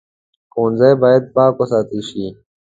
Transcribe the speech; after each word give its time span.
ښوونځی 0.53 0.91
باید 1.03 1.23
پاک 1.35 1.53
وساتل 1.59 2.01
شي 2.09 2.25